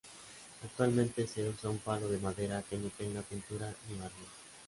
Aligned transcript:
Actualmente 0.63 1.27
se 1.27 1.47
usa 1.47 1.69
un 1.69 1.77
palo 1.77 2.07
de 2.09 2.17
madera 2.17 2.63
que 2.67 2.75
no 2.75 2.89
tenga 2.89 3.21
pintura 3.21 3.71
ni 3.87 3.99
barniz. 3.99 4.29